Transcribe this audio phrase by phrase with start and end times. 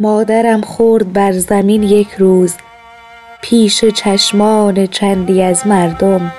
[0.00, 2.56] مادرم خورد بر زمین یک روز
[3.42, 6.32] پیش چشمان چندی از مردم.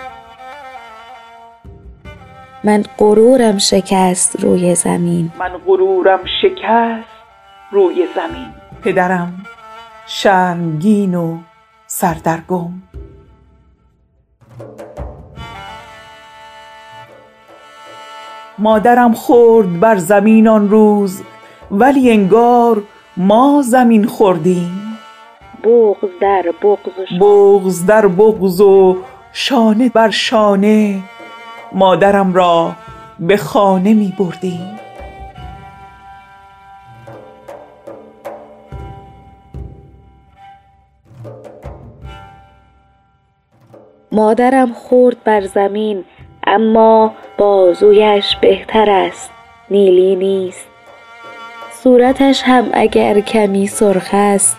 [2.63, 5.31] من غرورم شکست روی زمین.
[5.39, 7.09] من غرورم شکست
[7.71, 8.47] روی زمین.
[8.83, 9.45] پدرم
[10.07, 11.37] شرمگین و
[11.87, 12.71] سردرگم.
[18.57, 21.21] مادرم خورد بر زمین آن روز
[21.71, 22.83] ولی انگار
[23.21, 24.97] ما زمین خوردیم.
[25.63, 28.97] بغض در بغض و بغض در بغض و
[29.33, 30.99] شانه بر شانه.
[31.71, 32.71] مادرم را
[33.19, 34.79] به خانه می بردیم.
[44.11, 46.03] مادرم خورد بر زمین
[46.47, 49.31] اما بازویش بهتر است.
[49.69, 50.68] نیلی نیست.
[51.83, 54.57] صورتش هم اگر کمی سرخ است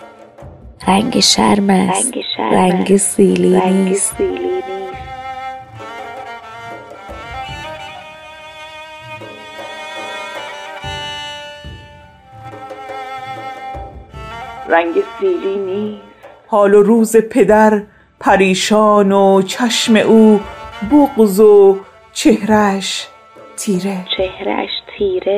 [0.87, 4.15] رنگ شرم است رنگ سیلی نیست.
[14.69, 16.01] رنگ سیلی نیست.
[16.47, 17.83] حال و روز پدر
[18.19, 20.39] پریشان و چشم او
[20.91, 21.79] بغض و
[22.13, 23.07] چهرش
[23.57, 23.97] تیره.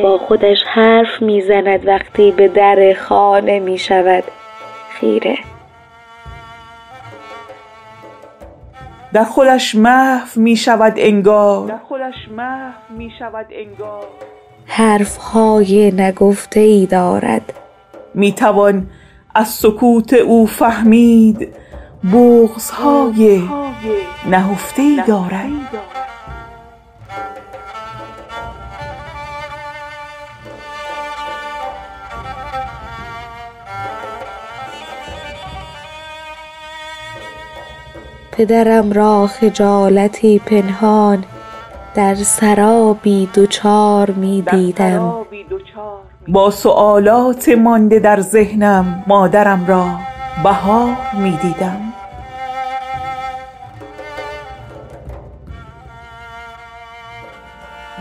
[0.03, 4.23] با خودش حرف می زند وقتی به در خانه می شود
[4.89, 5.37] خیره.
[9.13, 11.79] در خودش محو می شود انگار
[14.65, 17.53] حرف های نگفته ای دارد.
[18.13, 18.87] می توان
[19.35, 21.55] از سکوت او فهمید.
[22.13, 23.43] بغض های
[24.29, 25.49] نهفته ای دارد.
[38.37, 41.23] پدرم را خجالتی پنهان
[41.95, 45.13] در سرابی دچار می دیدم.
[46.27, 49.85] با سؤالات مانده در ذهنم مادرم را
[50.43, 51.93] بهار می دیدم.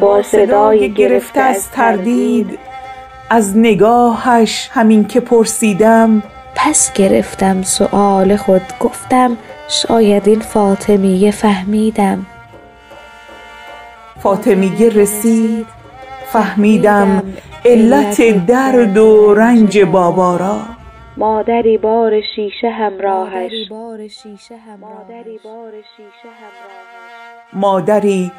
[0.01, 2.59] با صدای گرفته از تردید
[3.31, 6.23] از نگاهش همین که پرسیدم
[6.65, 8.63] پس گرفتم سؤال خود.
[8.81, 9.37] گفتم
[9.69, 12.27] شاید این فاطمیه فهمیدم.
[14.23, 15.67] فاطمیه رسید.
[16.27, 17.23] فهمیدم
[17.65, 20.61] علت درد و رنج بابا را.
[21.17, 23.53] مادری بار شیشه همراهش.
[27.53, 28.33] مادری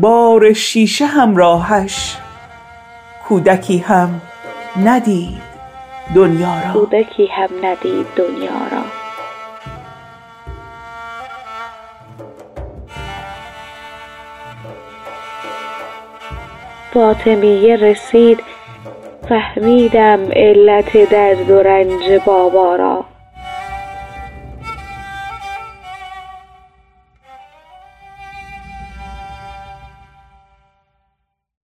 [0.00, 2.16] بار شیشه همراهش.
[6.72, 8.82] کودکی هم ندید دنیا را.
[16.94, 18.40] فاطمیه رسید
[19.28, 23.04] فهمیدم علت درد و رنج بابا را.